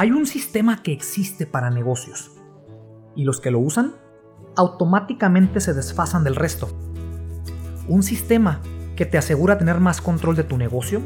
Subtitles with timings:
[0.00, 2.30] Hay un sistema que existe para negocios
[3.14, 3.96] y los que lo usan
[4.56, 6.70] automáticamente se desfasan del resto.
[7.86, 8.62] Un sistema
[8.96, 11.02] que te asegura tener más control de tu negocio,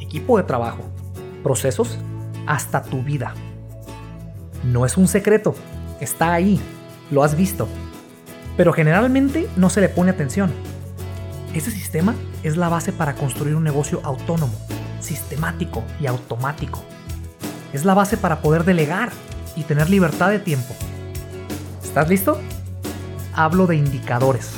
[0.00, 0.82] equipo de trabajo,
[1.44, 2.00] procesos,
[2.48, 3.32] hasta tu vida.
[4.64, 5.54] No es un secreto,
[6.00, 6.60] está ahí,
[7.12, 7.68] lo has visto,
[8.56, 10.50] pero generalmente no se le pone atención.
[11.54, 14.54] Ese sistema es la base para construir un negocio autónomo,
[14.98, 16.82] sistemático y automático.
[17.72, 19.10] Es la base para poder delegar
[19.56, 20.74] y tener libertad de tiempo.
[21.82, 22.40] ¿Estás listo?
[23.34, 24.50] Hablo de indicadores.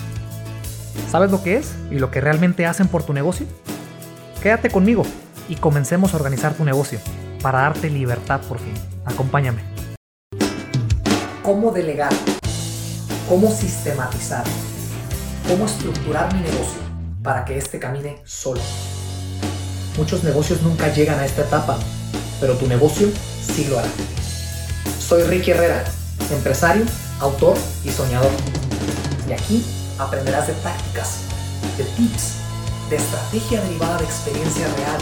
[1.10, 3.47] ¿Sabes lo que es y lo que realmente hacen por tu negocio?
[4.42, 5.05] Quédate conmigo
[5.48, 7.00] y comencemos a organizar tu negocio
[7.42, 8.74] para darte libertad por fin.
[9.05, 9.62] Acompáñame.
[11.42, 12.12] ¿Cómo delegar?
[13.28, 14.45] ¿Cómo sistematizar?
[15.48, 16.80] ¿Cómo estructurar mi negocio
[17.22, 18.61] para que éste camine solo?
[19.97, 21.78] Muchos negocios nunca llegan a esta etapa,
[22.41, 23.09] pero tu negocio
[23.41, 23.89] sí lo hará.
[24.98, 25.85] Soy Ricky Herrera,
[26.31, 26.84] empresario,
[27.20, 28.31] autor y soñador.
[29.28, 29.65] Y aquí
[29.98, 31.20] aprenderás de tácticas,
[31.77, 32.34] de tips,
[32.91, 35.00] de estrategia derivada de experiencia real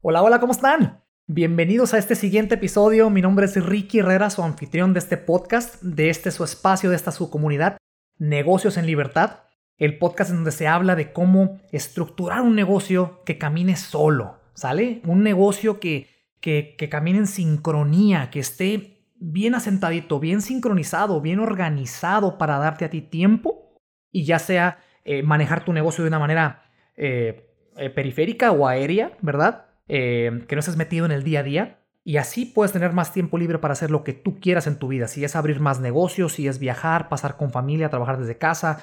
[0.00, 1.04] Hola, hola, ¿cómo están?
[1.28, 3.10] Bienvenidos a este siguiente episodio.
[3.10, 6.96] Mi nombre es Ricky Herrera, su anfitrión de este podcast, de este su espacio, de
[6.96, 7.76] esta su comunidad,
[8.18, 9.42] Negocios en Libertad
[9.78, 15.00] el podcast en donde se habla de cómo estructurar un negocio que camine solo, ¿sale?
[15.04, 16.08] Un negocio que,
[16.40, 22.90] que, camine en sincronía, que esté bien asentadito, bien sincronizado, bien organizado para darte a
[22.90, 23.78] ti tiempo
[24.10, 26.64] y ya sea eh, manejar tu negocio de una manera
[26.96, 29.66] eh, eh, periférica o aérea, ¿verdad?
[29.88, 31.78] que no estés metido en el día a día.
[32.02, 34.88] Y así puedes tener más tiempo libre para hacer lo que tú quieras en tu
[34.88, 35.06] vida.
[35.06, 38.82] Si es abrir más negocios, si es viajar, pasar con familia, trabajar desde casa,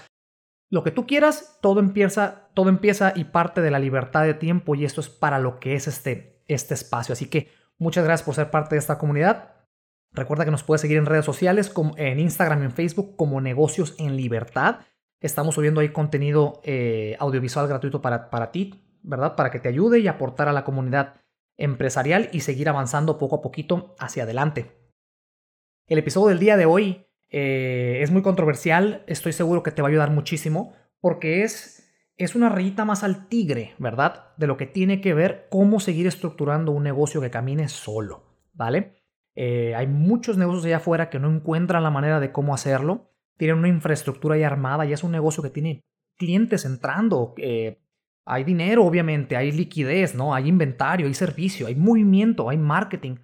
[0.70, 4.76] lo que tú quieras, todo empieza, todo empieza y parte de la libertad de tiempo
[4.76, 7.14] y esto es para lo que es este, este espacio.
[7.14, 9.56] Así que muchas gracias por ser parte de esta comunidad.
[10.12, 13.42] Recuerda que nos puedes seguir en redes sociales, como en Instagram y en Facebook como
[13.42, 14.82] Negocios en Libertad.
[15.22, 19.36] Estamos subiendo ahí contenido eh, audiovisual gratuito para, para ti, ¿verdad?
[19.36, 21.16] Para que te ayude y aportar a la comunidad
[21.58, 24.72] empresarial y seguir avanzando poco a poquito hacia adelante.
[25.88, 29.88] El episodio del día de hoy eh, es muy controversial, estoy seguro que te va
[29.88, 34.36] a ayudar muchísimo, porque es, es una rayita más al tigre, ¿verdad?
[34.38, 38.24] De lo que tiene que ver cómo seguir estructurando un negocio que camine solo,
[38.54, 38.96] ¿vale?
[39.36, 43.58] Eh, hay muchos negocios allá afuera que no encuentran la manera de cómo hacerlo, tienen
[43.58, 45.82] una infraestructura ya armada, ya es un negocio que tiene
[46.18, 47.80] clientes entrando, eh,
[48.26, 50.36] hay dinero obviamente, hay liquidez, ¿no?
[50.36, 53.16] Hay inventario, hay servicio, hay movimiento, hay marketing,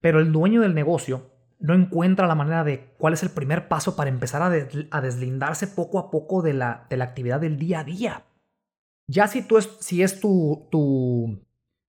[0.00, 1.29] pero el dueño del negocio
[1.60, 5.98] no encuentra la manera de cuál es el primer paso para empezar a, deslindarse poco
[5.98, 8.24] a poco de la, de la, actividad del día a día.
[9.06, 11.44] Ya si, tú es, si es tu, tu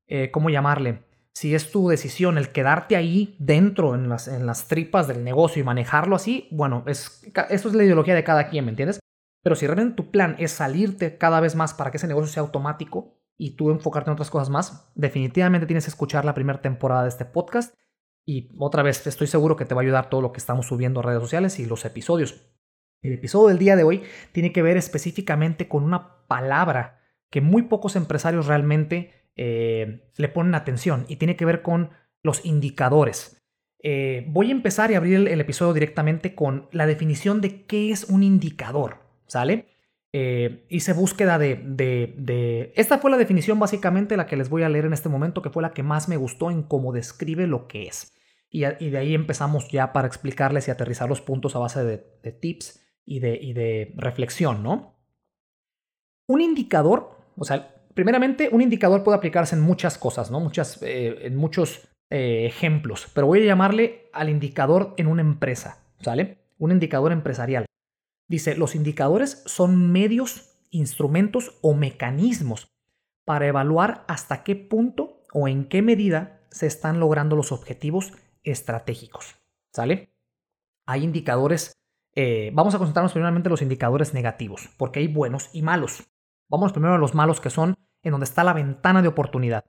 [0.07, 1.03] eh, ¿cómo llamarle?
[1.33, 5.61] Si es tu decisión el quedarte ahí dentro en las, en las tripas del negocio
[5.61, 8.99] y manejarlo así, bueno, es, eso es la ideología de cada quien, ¿me entiendes?
[9.41, 12.43] Pero si realmente tu plan es salirte cada vez más para que ese negocio sea
[12.43, 17.03] automático y tú enfocarte en otras cosas más, definitivamente tienes que escuchar la primera temporada
[17.03, 17.73] de este podcast
[18.25, 20.99] y otra vez, estoy seguro que te va a ayudar todo lo que estamos subiendo
[20.99, 22.47] a redes sociales y los episodios.
[23.01, 27.01] El episodio del día de hoy tiene que ver específicamente con una palabra
[27.31, 31.89] que muy pocos empresarios realmente eh, le ponen atención y tiene que ver con
[32.21, 33.41] los indicadores.
[33.83, 38.03] Eh, voy a empezar y abrir el, episodio directamente con la definición de qué es
[38.03, 39.70] un indicador, ¿sale?
[40.13, 44.69] Eh, hice búsqueda de, de, Esta fue la definición básicamente la que les voy a
[44.69, 47.67] leer en este momento, que fue la que más me gustó en cómo describe lo
[47.67, 48.13] que es.
[48.49, 52.81] Y, de ahí empezamos ya para explicarles y aterrizar los puntos a base de, tips
[53.05, 54.97] y de, y de reflexión, ¿no?
[56.27, 60.41] Un indicador, o sea, primeramente un indicador puede aplicarse en muchas cosas, ¿no?
[60.41, 65.85] Muchas, eh, en muchos eh, ejemplos, pero voy a llamarle al indicador en una empresa,
[66.01, 66.39] ¿sale?
[66.57, 67.65] Un indicador empresarial.
[68.31, 70.31] Dice, los indicadores son medios,
[70.69, 72.71] instrumentos o mecanismos
[73.25, 78.13] para evaluar hasta qué punto o en qué medida se están logrando los objetivos
[78.43, 79.35] estratégicos.
[79.73, 80.15] ¿Sale?
[80.87, 81.73] Hay indicadores
[82.13, 86.03] Eh, vamos a concentrarnos primeramente en los indicadores negativos, porque hay buenos y malos.
[86.49, 89.63] Vamos primero a los malos que son en donde está la ventana de oportunidad.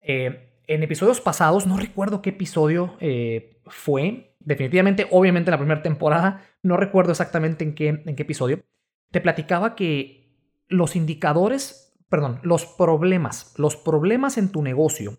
[0.00, 6.42] Eh, en episodios pasados, no recuerdo qué episodio eh, fue, definitivamente, obviamente la primera temporada,
[6.64, 8.64] no recuerdo exactamente en qué, episodio,
[9.10, 10.34] te platicaba que
[10.66, 15.18] los indicadores, perdón, los problemas, los problemas en tu negocio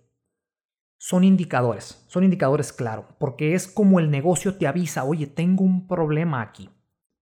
[0.98, 5.88] son indicadores, son indicadores claro, porque es como el negocio te avisa, oye, tengo un
[5.88, 6.70] problema aquí.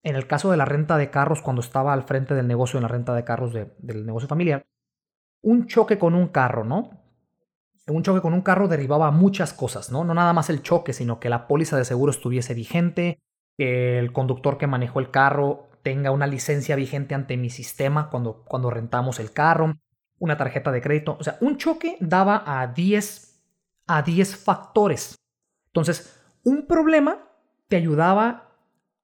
[0.03, 2.83] En el caso de la renta de carros, cuando estaba al frente del negocio en
[2.83, 4.65] la renta de carros del negocio familiar,
[5.41, 7.03] un choque con un carro, ¿no?
[7.87, 10.05] Un choque con un carro derivaba muchas cosas, ¿no?
[10.05, 13.22] No nada más el choque, sino que la póliza de seguro estuviese vigente,
[13.57, 18.43] que el conductor que manejó el carro tenga una licencia vigente ante mi sistema cuando,
[18.45, 19.75] cuando rentamos el carro,
[20.19, 21.17] una tarjeta de crédito.
[21.19, 23.33] O sea, un choque daba a 10
[23.87, 25.15] a 10 factores.
[25.67, 27.27] Entonces, un problema
[27.67, 28.49] te ayudaba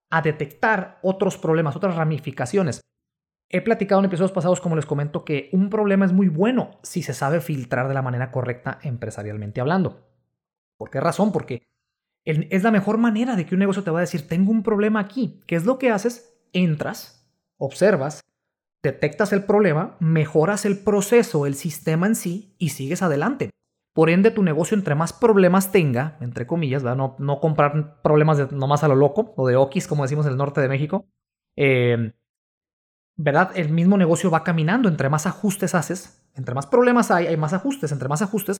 [0.09, 2.81] a detectar otros problemas, otras ramificaciones.
[3.49, 7.01] He platicado en episodios pasados, como les comento, que un problema es muy bueno si
[7.01, 10.07] se sabe filtrar de la manera correcta empresarialmente hablando.
[10.77, 11.31] ¿Por qué razón?
[11.31, 11.67] Porque
[12.25, 14.99] es la mejor manera de que un negocio te va a decir, tengo un problema
[14.99, 15.39] aquí.
[15.47, 16.37] ¿Qué es lo que haces?
[16.53, 17.27] Entras,
[17.57, 18.21] observas,
[18.83, 23.49] detectas el problema, mejoras el proceso, el sistema en sí y sigues adelante.
[23.93, 28.47] Por ende, tu negocio entre más problemas tenga, entre comillas, No, no comprar problemas de,
[28.55, 31.05] nomás a lo loco o de okis, como decimos en el norte de México.
[31.57, 32.13] Eh,
[33.17, 33.51] ¿Verdad?
[33.55, 34.87] El mismo negocio va caminando.
[34.87, 37.91] Entre más ajustes haces, entre más problemas hay, hay más ajustes.
[37.91, 38.57] Entre más ajustes,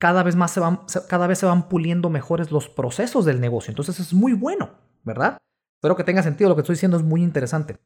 [0.00, 3.70] cada vez, más se van, cada vez se van puliendo mejores los procesos del negocio.
[3.70, 4.70] Entonces es muy bueno,
[5.04, 5.36] ¿verdad?
[5.76, 6.48] Espero que tenga sentido.
[6.48, 7.76] Lo que estoy diciendo es muy interesante.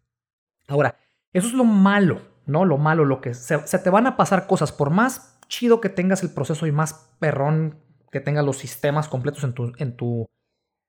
[0.68, 0.96] Ahora,
[1.32, 2.64] eso es lo malo, ¿no?
[2.64, 4.70] Lo malo, lo que se, se te van a pasar cosas.
[4.70, 7.80] Por más chido que tengas el proceso y más perrón
[8.12, 10.30] que tengas los sistemas completos en, tu, en tu,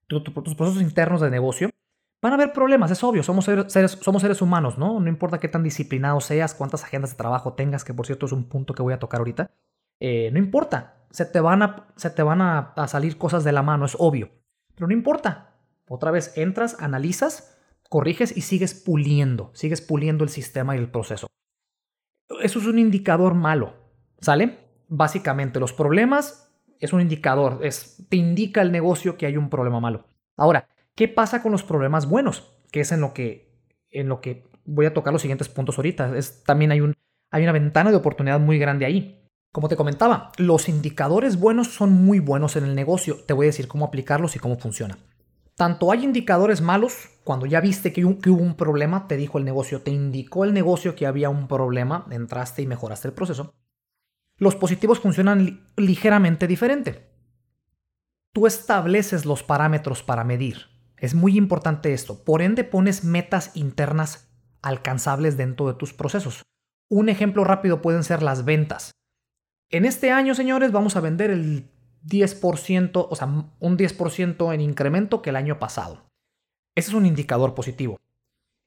[0.07, 1.71] tus procesos internos de negocio,
[2.21, 4.99] van a haber problemas, es obvio, somos seres, somos seres humanos, ¿no?
[4.99, 8.31] No importa qué tan disciplinado seas, cuántas agendas de trabajo tengas, que por cierto es
[8.31, 9.49] un punto que voy a tocar ahorita,
[9.99, 13.63] eh, no importa, se te van, a, se te van a, salir cosas de la
[13.63, 14.31] mano, es obvio,
[14.73, 15.51] pero no importa.
[15.87, 17.57] Otra vez entras, analizas,
[17.89, 21.27] corriges y sigues puliendo, sigues puliendo el sistema y el proceso.
[22.41, 23.85] Eso es un indicador malo.
[24.19, 24.57] ¿Sale?
[24.87, 29.79] Básicamente, los problemas es un indicador, es, te indica el negocio que hay un problema
[29.79, 30.07] malo.
[30.37, 32.57] Ahora, ¿qué pasa con los problemas buenos?
[32.71, 33.53] Que es en lo que,
[33.89, 36.17] en lo que voy a tocar los siguientes puntos ahorita.
[36.17, 36.93] Es, también hay, un,
[37.31, 39.24] hay una ventana de oportunidad muy grande ahí.
[39.55, 43.23] Como te comentaba, los indicadores buenos son muy buenos en el negocio.
[43.25, 44.97] Te voy a decir cómo aplicarlos y cómo funciona.
[45.55, 49.81] Tanto hay indicadores malos, cuando ya viste que, hubo un problema, te dijo el negocio,
[49.81, 53.53] te indicó el negocio que había un problema, entraste y mejoraste el proceso
[54.37, 57.09] los positivos funcionan ligeramente diferente.
[58.33, 60.65] Tú estableces los parámetros para medir.
[60.97, 62.25] Es muy importante esto.
[62.25, 64.27] Por ende, pones metas internas
[64.61, 66.43] alcanzables dentro de tus procesos.
[66.89, 68.91] Un ejemplo rápido pueden ser las ventas.
[69.69, 71.69] En este año, señores, vamos a vender el
[72.05, 76.05] 10%, o sea, un 10% en incremento que el año pasado.
[76.75, 77.99] Ese es un indicador positivo.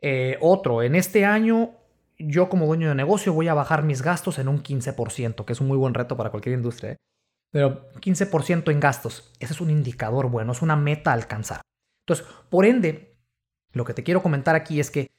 [0.00, 1.72] Eh, otro, en este año
[2.18, 5.60] yo como dueño de negocio voy a bajar mis gastos en un 15%, que es
[5.60, 6.92] un muy buen reto para cualquier industria.
[6.92, 6.96] ¿eh?
[7.50, 11.60] Pero 15% en gastos, ese es un indicador bueno, es una meta a alcanzar.
[12.06, 13.16] Entonces, por ende,
[13.72, 15.10] lo que te quiero comentar aquí es que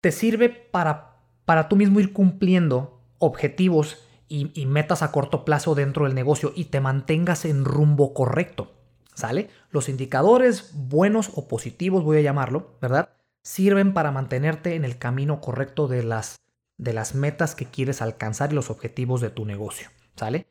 [0.00, 4.06] te sirve para, para tú mismo ir cumpliendo objetivos
[4.54, 8.72] y, metas a corto plazo dentro del negocio y te mantengas en rumbo correcto.
[9.14, 9.48] ¿Sale?
[9.70, 13.10] Los indicadores buenos o positivos, voy a llamarlo, ¿verdad?
[13.44, 16.40] sirven para mantenerte en el camino correcto de las,
[16.78, 19.90] de las metas que quieres alcanzar y los objetivos de tu negocio.
[20.16, 20.46] ¿Sale?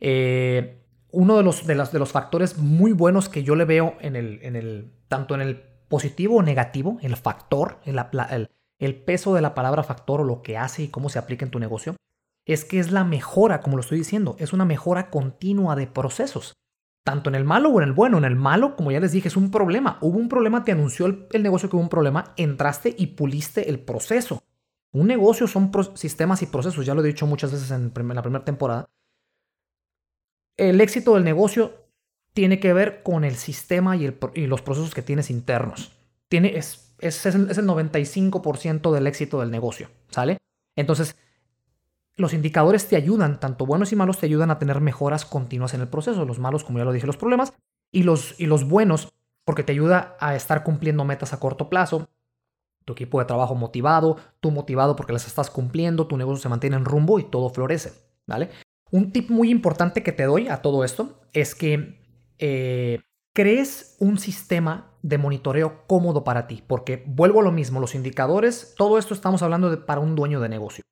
[0.00, 4.16] Eh, uno de los, de, de los factores muy buenos que yo le veo en
[4.16, 9.34] el, en el, tanto en el positivo o negativo, el factor, el, el, el peso
[9.34, 11.94] de la palabra factor o lo que hace y cómo se aplica en tu negocio,
[12.46, 16.54] es que es la mejora, como lo estoy diciendo, es una mejora continua de procesos
[17.04, 18.18] tanto en el malo o en el bueno.
[18.18, 19.98] En el malo, como ya les dije, es un problema.
[20.00, 23.78] Hubo un problema, te anunció el, negocio que hubo un problema, entraste y puliste el
[23.78, 24.42] proceso.
[24.90, 28.44] Un negocio son sistemas y procesos, ya lo he dicho muchas veces en, la primera
[28.44, 28.86] temporada.
[30.56, 31.88] El éxito del negocio
[32.32, 35.92] tiene que ver con el sistema y, los procesos que tienes internos.
[36.28, 40.38] Tiene, es, es, es el 95% del éxito del negocio, ¿sale?
[40.76, 41.16] Entonces,
[42.16, 45.80] los indicadores te ayudan, tanto buenos y malos, te ayudan a tener mejoras continuas en
[45.80, 46.24] el proceso.
[46.24, 47.52] Los malos, como ya lo dije, los problemas.
[47.90, 49.12] Y los, y los buenos,
[49.44, 52.08] porque te ayuda a estar cumpliendo metas a corto plazo.
[52.84, 56.76] Tu equipo de trabajo motivado, tú motivado porque las estás cumpliendo, tu negocio se mantiene
[56.76, 57.92] en rumbo y todo florece.
[58.26, 58.50] ¿Vale?
[58.90, 62.00] Un tip muy importante que te doy a todo esto es que
[62.38, 63.00] eh,
[63.32, 68.74] crees un sistema de monitoreo cómodo para ti, porque vuelvo a lo mismo, los indicadores,
[68.76, 70.84] todo esto estamos hablando de, para un dueño de negocio.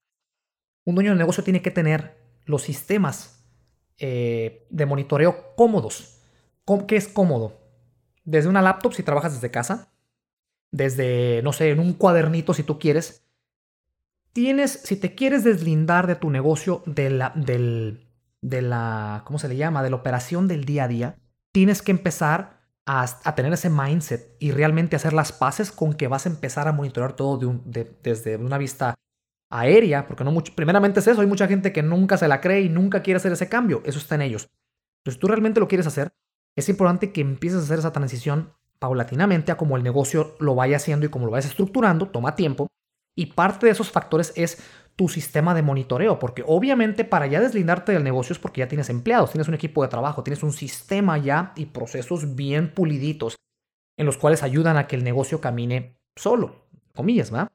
[0.85, 3.45] Un dueño de negocio tiene que tener los sistemas
[3.99, 6.19] eh, de monitoreo cómodos.
[6.87, 7.61] ¿Qué es cómodo?
[8.25, 9.93] Desde una laptop si trabajas desde casa,
[10.71, 13.27] desde, no sé, en un cuadernito si tú quieres.
[14.33, 18.09] Tienes, si te quieres deslindar de tu negocio, de la, del,
[18.41, 19.83] de la, ¿cómo se le llama?
[19.83, 21.17] De la operación del día a día,
[21.53, 26.27] tienes que empezar a, tener ese mindset y realmente hacer las paces con que vas
[26.27, 27.61] a empezar a monitorear todo
[28.03, 28.95] desde una vista
[29.53, 32.63] aérea, porque no mucho, primeramente es eso, hay mucha gente que nunca se la cree
[32.63, 34.49] y nunca quiere hacer ese cambio, eso está en ellos.
[35.01, 36.13] Entonces, tú realmente lo quieres hacer,
[36.57, 40.77] es importante que empieces a hacer esa transición paulatinamente a como el negocio lo vaya
[40.77, 42.69] haciendo y como lo vayas estructurando, toma tiempo,
[43.15, 44.59] y parte de esos factores es
[44.97, 48.91] tu sistema de monitoreo, porque obviamente para ya deslindarte del negocio es porque ya tienes
[48.91, 53.37] empleados, tienes un equipo de trabajo, tienes un sistema ya y procesos bien puliditos
[53.97, 57.53] en los cuales ayudan a que el negocio camine solo, comillas, ¿va?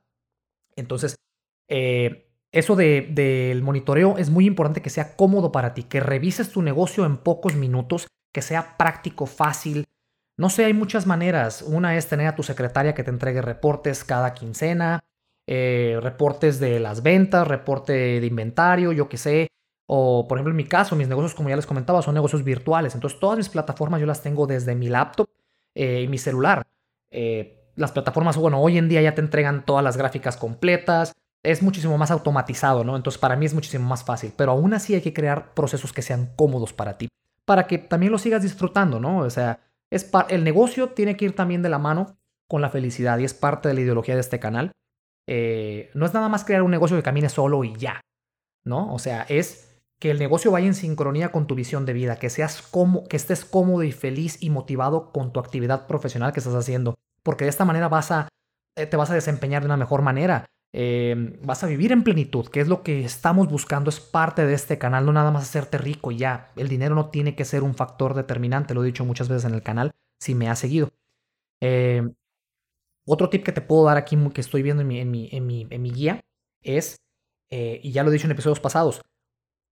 [0.75, 1.17] Entonces,
[1.67, 6.51] eh, eso del de, monitoreo es muy importante que sea cómodo para ti, que revises
[6.51, 9.85] tu negocio en pocos minutos, que sea práctico, fácil.
[10.37, 11.61] No sé, hay muchas maneras.
[11.61, 15.03] Una es tener a tu secretaria que te entregue reportes cada quincena,
[15.47, 19.47] eh, reportes de las ventas, reporte de inventario, yo qué sé.
[19.87, 22.93] O, por ejemplo, en mi caso, mis negocios, como ya les comentaba, son negocios virtuales.
[22.95, 25.29] Entonces, todas mis plataformas yo las tengo desde mi laptop
[25.75, 26.67] eh, y mi celular.
[27.75, 31.13] Las plataformas, bueno, hoy en día ya te entregan todas las gráficas completas.
[31.47, 32.95] Es muchísimo más automatizado, ¿no?
[32.95, 34.33] Entonces, para mí es muchísimo más fácil.
[34.35, 37.07] Pero aún así hay que crear procesos que sean cómodos para ti.
[37.45, 39.19] Para que también lo sigas disfrutando, ¿no?
[39.19, 43.17] O sea, es el negocio tiene que ir también de la mano con la felicidad
[43.19, 44.71] y es parte de la ideología de este canal.
[45.27, 48.01] Eh, no es nada más crear un negocio que camine solo y ya,
[48.63, 48.93] ¿no?
[48.93, 52.29] O sea, es que el negocio vaya en sincronía con tu visión de vida, que
[52.29, 56.55] seas como, que estés cómodo y feliz y motivado con tu actividad profesional que estás
[56.55, 58.29] haciendo, porque de esta manera vas a,
[58.75, 60.45] eh, te vas a desempeñar de una mejor manera.
[60.73, 64.53] Eh, vas a vivir en plenitud, que es lo que estamos buscando, es parte de
[64.53, 66.51] este canal, no nada más hacerte rico ya.
[66.55, 69.53] El dinero no tiene que ser un factor determinante, lo he dicho muchas veces en
[69.53, 70.91] el canal, si me has seguido.
[73.09, 76.19] Otro tip que te puedo dar aquí que estoy viendo en mi, guía
[76.61, 76.97] es,
[77.49, 79.01] eh, y ya lo he dicho en episodios pasados,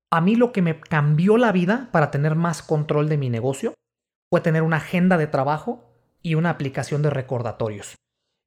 [0.10, 3.74] a mí lo que me cambió la vida para tener más control de mi negocio
[4.30, 5.84] fue tener una agenda de trabajo
[6.22, 7.96] y una aplicación de recordatorios.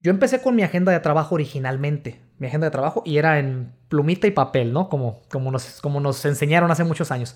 [0.00, 3.72] Yo empecé con mi agenda de trabajo originalmente, mi agenda de trabajo, y era en
[3.88, 4.88] plumita y papel, ¿no?
[4.88, 7.34] Como, como, nos, como nos enseñaron hace muchos años.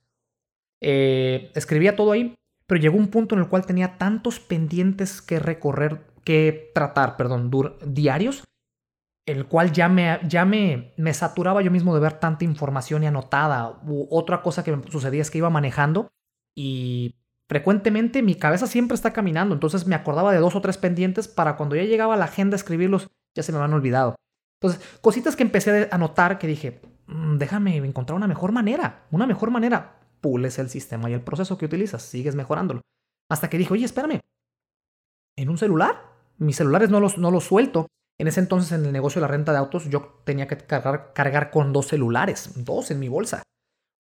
[0.80, 2.34] Eh, escribía todo ahí,
[2.66, 7.50] pero llegó un punto en el cual tenía tantos pendientes que recorrer que tratar, perdón,
[7.84, 8.44] diarios,
[9.26, 13.06] el cual ya me, ya me, me saturaba yo mismo de ver tanta información y
[13.06, 13.80] anotada.
[13.86, 16.12] U otra cosa que me sucedía es que iba manejando
[16.56, 17.16] y
[17.52, 21.58] frecuentemente mi cabeza siempre está caminando, entonces me acordaba de dos o tres pendientes para
[21.58, 24.16] cuando ya llegaba a la agenda escribirlos, ya se me habían olvidado.
[24.58, 29.26] Entonces, cositas que empecé a notar que dije, mm, déjame encontrar una mejor manera, una
[29.26, 29.98] mejor manera.
[30.22, 32.80] Pules el sistema y el proceso que utilizas, sigues mejorándolo.
[33.30, 34.20] Hasta que dije, oye, espérame,
[35.36, 36.10] ¿en un celular?
[36.38, 37.86] mis celulares no los, no los suelto.
[38.18, 41.12] En ese entonces, en el negocio de la renta de autos, yo tenía que cargar,
[41.12, 43.42] cargar con dos celulares, dos en mi bolsa.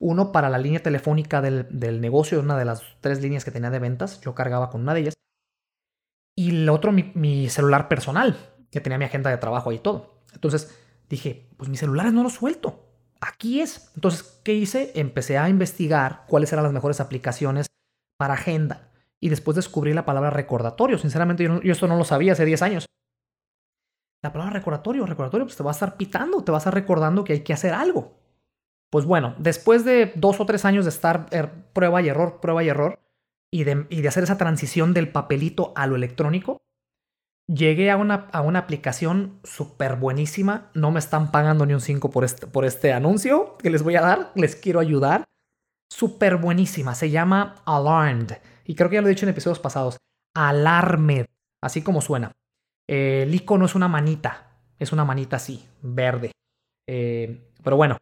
[0.02, 3.70] Uno para la línea telefónica del, del negocio, una de las tres líneas que tenía
[3.70, 5.14] de ventas, yo cargaba con una de ellas.
[6.36, 8.36] Y el otro, mi, celular personal,
[8.72, 10.24] que tenía mi agenda de trabajo y todo.
[10.32, 10.76] Entonces
[11.08, 12.88] dije, pues mis celulares no los suelto.
[13.20, 13.92] Aquí es.
[13.94, 14.90] Entonces, ¿qué hice?
[14.96, 17.68] Empecé a investigar cuáles eran las mejores aplicaciones
[18.18, 18.90] para agenda
[19.20, 20.98] y después descubrí la palabra recordatorio.
[20.98, 22.86] Sinceramente, yo, esto no lo sabía hace 10 años.
[24.20, 27.22] La palabra recordatorio, recordatorio, pues te va a estar pitando, te va a estar recordando
[27.22, 28.21] que hay que hacer algo.
[28.92, 32.62] Pues bueno, después de dos o tres años de estar er, prueba y error, prueba
[32.62, 33.00] y error,
[33.50, 36.60] y de, y de, hacer esa transición del papelito a lo electrónico,
[37.46, 40.70] llegué a una, a una aplicación súper buenísima.
[40.74, 43.96] No me están pagando ni un 5 por este, por este anuncio que les voy
[43.96, 45.24] a dar, les quiero ayudar.
[45.90, 48.32] Súper buenísima, se llama Alarmed
[48.66, 49.96] y creo que ya lo he dicho en episodios pasados,
[50.34, 51.26] Alarmed,
[51.62, 52.32] así como suena.
[52.86, 56.32] Eh, el icono es una manita, es una manita así, verde.
[56.86, 57.98] Eh, pero bueno,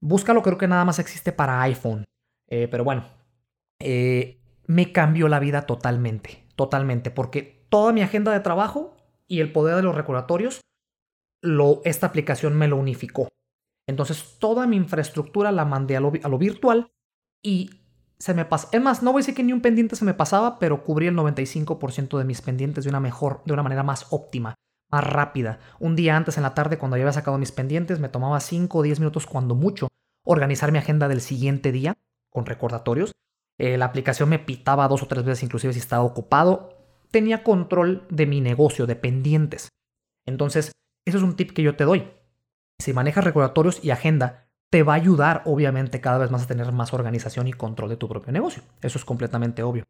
[0.00, 2.04] búscalo, creo que nada más existe para iPhone.
[2.48, 3.06] Eh, pero bueno,
[3.80, 9.76] me cambió la vida totalmente, totalmente, porque toda mi agenda de trabajo y el poder
[9.76, 10.62] de los recordatorios,
[11.42, 13.28] lo, esta aplicación me lo unificó.
[13.86, 16.90] Entonces toda mi infraestructura la mandé a lo, virtual
[17.42, 17.70] y
[18.18, 18.68] se me pasa.
[18.72, 21.06] Es más, no voy a decir que ni un pendiente se me pasaba, pero cubrí
[21.06, 24.54] el 95% de mis pendientes de una mejor, de una manera más óptima,
[24.90, 25.58] más rápida.
[25.78, 28.78] Un día antes en la tarde, cuando ya había sacado mis pendientes, me tomaba 5
[28.78, 29.88] o 10 minutos, cuando mucho,
[30.24, 31.96] organizar mi agenda del siguiente día
[32.30, 33.12] con recordatorios.
[33.58, 36.74] Eh, la aplicación me pitaba dos o tres veces, inclusive si estaba ocupado.
[37.10, 39.70] tenía control de mi negocio, dependientes.
[40.26, 40.72] Entonces,
[41.06, 42.10] eso es un tip que yo te doy.
[42.78, 46.70] Si manejas recordatorios y agenda, te va a ayudar, obviamente, cada vez más a tener
[46.70, 48.62] más organización y control de tu propio negocio.
[48.82, 49.84] Eso es completamente obvio.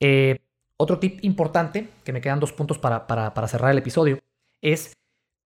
[0.00, 0.40] Eh,
[0.78, 4.18] otro tip importante, que me quedan dos puntos para, para cerrar el episodio,
[4.62, 4.92] es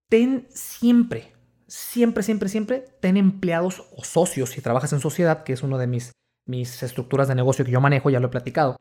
[0.08, 1.32] ten siempre,
[1.66, 5.86] siempre, siempre, siempre, ten empleados o socios si trabajas en sociedad, que es una de
[5.86, 6.12] mis,
[6.46, 8.76] mis estructuras de negocio que yo manejo, ya lo he platicado,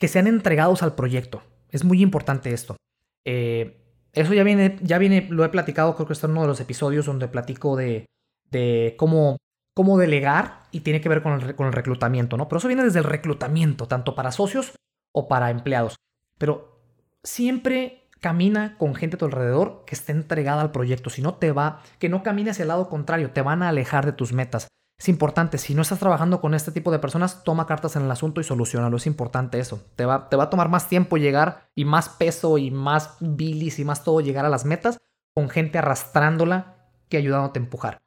[0.00, 1.42] que sean entregados al proyecto.
[1.68, 2.76] Es muy importante esto.
[3.24, 3.80] Eh,
[4.12, 6.60] eso ya viene, ya viene, lo he platicado, creo que está en uno de los
[6.60, 8.06] episodios donde platico de,
[8.50, 9.36] de cómo,
[9.72, 12.48] cómo delegar y tiene que ver con el, con el reclutamiento, ¿no?
[12.48, 14.72] Pero eso viene desde el reclutamiento, tanto para socios
[15.12, 15.96] o para empleados.
[16.38, 16.80] Pero
[17.22, 21.10] siempre camina con gente a tu alrededor que esté entregada al proyecto.
[21.10, 24.06] Si no te va, que no camine hacia el lado contrario, te van a alejar
[24.06, 24.68] de tus metas.
[24.98, 28.10] Es importante, si no estás trabajando con este tipo de personas, toma cartas en el
[28.12, 28.96] asunto y solucionalo.
[28.96, 29.84] Es importante eso.
[29.96, 33.80] Te va, te va a tomar más tiempo llegar y más peso y más bilis
[33.80, 35.00] y más todo llegar a las metas
[35.34, 36.76] con gente arrastrándola
[37.08, 38.02] que ayudándote a empujar.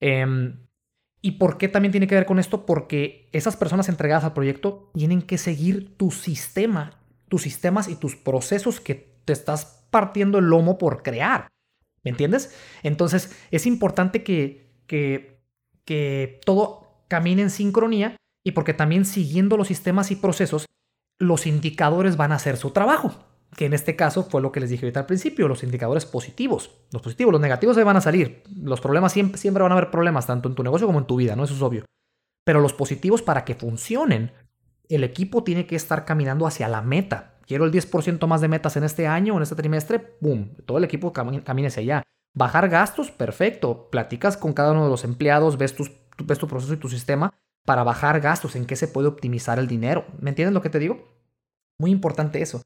[0.00, 0.66] Em,
[1.22, 2.64] ¿Y por qué también tiene que ver con esto?
[2.64, 6.98] Porque esas personas entregadas al proyecto tienen que seguir tu sistema,
[7.28, 11.48] tus sistemas y tus procesos que te estás partiendo el lomo por crear.
[12.02, 12.56] ¿Me entiendes?
[12.82, 15.42] Entonces es importante que, que,
[15.84, 20.64] que todo camine en sincronía y porque también siguiendo los sistemas y procesos,
[21.18, 24.70] los indicadores van a hacer su trabajo que en este caso fue lo que les
[24.70, 26.70] dije ahorita al principio, los indicadores positivos.
[26.92, 28.42] Los positivos, los negativos se van a salir.
[28.54, 31.16] Los problemas siempre, siempre van a haber problemas, tanto en tu negocio como en tu
[31.16, 31.44] vida, ¿no?
[31.44, 31.84] Eso es obvio.
[32.44, 34.32] Pero los positivos, para que funcionen,
[34.88, 37.38] el equipo tiene que estar caminando hacia la meta.
[37.46, 40.54] Quiero el 10% más de metas en este año, en este trimestre, ¡pum!
[40.66, 42.02] Todo el equipo camine hacia allá.
[42.32, 43.90] Bajar gastos, perfecto.
[43.90, 45.90] Platicas con cada uno de los empleados, ves, tus,
[46.24, 49.66] ves tu proceso y tu sistema para bajar gastos, en qué se puede optimizar el
[49.66, 50.06] dinero.
[50.18, 51.08] ¿Me entiendes lo que te digo?
[51.78, 52.62] Muy importante eso.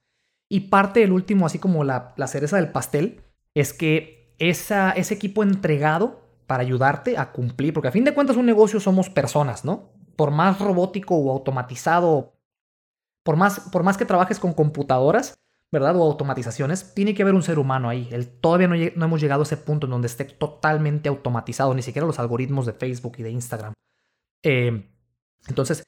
[0.48, 3.22] Y parte del último, así como la, cereza del pastel,
[3.54, 8.36] es que esa, ese equipo entregado para ayudarte a cumplir, porque a fin de cuentas
[8.36, 9.92] un negocio somos personas, ¿no?
[10.16, 12.34] Por más robótico o automatizado,
[13.22, 15.34] por más, por más que trabajes con computadoras,
[15.72, 15.96] ¿verdad?
[15.96, 18.08] O automatizaciones, tiene que haber un ser humano ahí.
[18.12, 22.06] El, todavía no, hemos llegado a ese punto en donde esté totalmente automatizado, ni siquiera
[22.06, 23.72] los algoritmos de Facebook y de Instagram.
[24.42, 24.88] Eh,
[25.48, 25.82] entonces,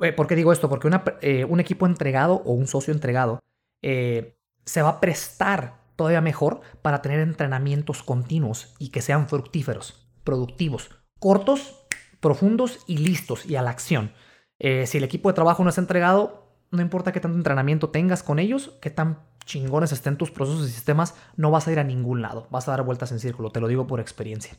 [0.00, 0.68] eh, ¿por qué digo esto?
[0.68, 3.40] Porque eh, un equipo entregado o un socio entregado
[3.82, 10.08] eh, se va a prestar todavía mejor para tener entrenamientos continuos y que sean fructíferos,
[10.24, 11.86] productivos, cortos,
[12.20, 14.12] profundos y listos y a la acción.
[14.58, 18.22] Eh, si el equipo de trabajo no es entregado, no importa qué tanto entrenamiento tengas
[18.22, 21.84] con ellos, qué tan chingones estén tus procesos y sistemas, no vas a ir a
[21.84, 24.56] ningún lado, vas a dar vueltas en círculo, te lo digo por experiencia.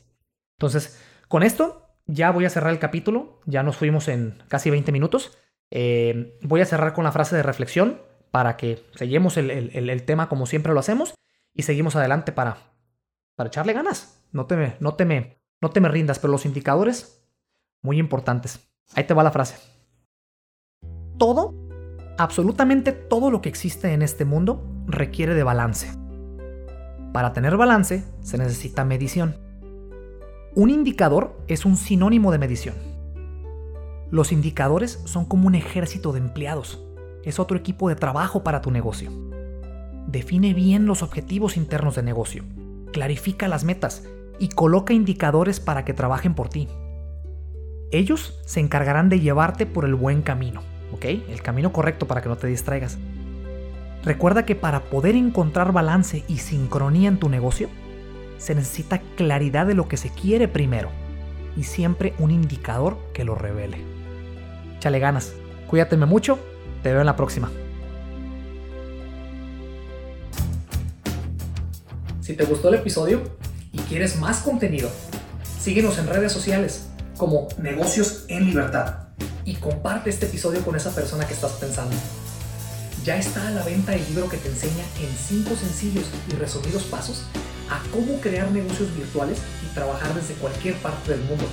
[0.58, 4.92] Entonces, con esto ya voy a cerrar el capítulo, ya nos fuimos en casi 20
[4.92, 5.38] minutos.
[5.70, 8.00] Eh, voy a cerrar con la frase de reflexión
[8.34, 11.14] para que seguimos el, tema como siempre lo hacemos
[11.54, 12.56] y seguimos adelante para,
[13.36, 14.20] para echarle ganas.
[14.32, 17.24] No te, me, no, te me, no te me rindas, pero los indicadores,
[17.80, 18.58] muy importantes.
[18.96, 19.54] Ahí te va la frase.
[21.16, 21.54] Todo,
[22.18, 25.96] absolutamente todo lo que existe en este mundo requiere de balance.
[27.12, 29.38] Para tener balance se necesita medición.
[30.56, 32.74] Un indicador es un sinónimo de medición.
[34.10, 36.84] Los indicadores son como un ejército de empleados
[37.24, 39.10] es otro equipo de trabajo para tu negocio.
[40.06, 42.44] Define bien los objetivos internos de negocio,
[42.92, 44.04] clarifica las metas
[44.38, 46.68] y coloca indicadores para que trabajen por ti.
[47.90, 51.04] Ellos se encargarán de llevarte por el buen camino, ¿ok?
[51.04, 52.98] El camino correcto para que no te distraigas.
[54.02, 57.68] Recuerda que para poder encontrar balance y sincronía en tu negocio,
[58.36, 60.90] se necesita claridad de lo que se quiere primero
[61.56, 63.78] y siempre un indicador que lo revele.
[64.80, 65.34] Chale ganas,
[65.68, 66.38] cuídateme mucho
[66.84, 67.50] te veo en la próxima.
[72.20, 73.22] Si te gustó el episodio
[73.72, 74.90] y quieres más contenido,
[75.58, 79.08] síguenos en redes sociales como Negocios en Libertad
[79.46, 81.96] y comparte este episodio con esa persona que estás pensando.
[83.02, 86.82] Ya está a la venta el libro que te enseña en 5 sencillos y resumidos
[86.84, 87.24] pasos
[87.70, 91.44] a cómo crear negocios virtuales y trabajar desde cualquier parte del mundo.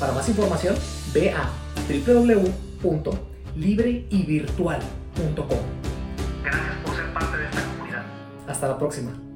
[0.00, 0.74] Para más información,
[1.14, 1.50] ve a
[1.88, 5.58] www libre y virtual.com.
[6.42, 8.04] Gracias por ser parte de esta comunidad.
[8.46, 9.29] Hasta la próxima.